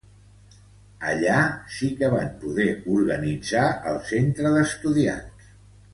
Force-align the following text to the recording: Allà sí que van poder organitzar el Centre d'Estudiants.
Allà 1.09 1.35
sí 1.75 1.89
que 2.01 2.09
van 2.15 2.33
poder 2.45 2.67
organitzar 2.95 3.67
el 3.93 4.03
Centre 4.13 4.55
d'Estudiants. 4.57 5.53